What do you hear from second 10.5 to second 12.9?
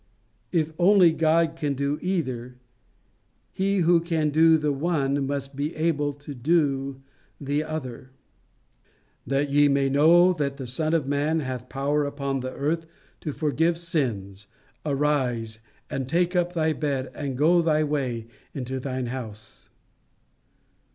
the Son of man hath power upon earth